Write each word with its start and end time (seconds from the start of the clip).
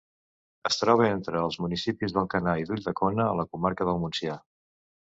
Es 0.69 0.79
troba 0.83 1.09
entre 1.17 1.43
els 1.49 1.59
municipis 1.65 2.17
d'Alcanar 2.17 2.57
i 2.63 2.67
d'Ulldecona, 2.71 3.25
a 3.35 3.39
la 3.43 3.51
comarca 3.55 3.93
del 3.93 4.07
Montsià. 4.07 4.43